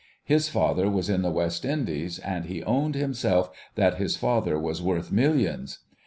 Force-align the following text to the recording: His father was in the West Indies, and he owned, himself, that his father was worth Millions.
His 0.23 0.49
father 0.49 0.89
was 0.89 1.11
in 1.11 1.21
the 1.21 1.29
West 1.29 1.63
Indies, 1.63 2.17
and 2.17 2.45
he 2.45 2.63
owned, 2.63 2.95
himself, 2.95 3.51
that 3.75 3.97
his 3.99 4.17
father 4.17 4.57
was 4.57 4.81
worth 4.81 5.11
Millions. 5.11 5.77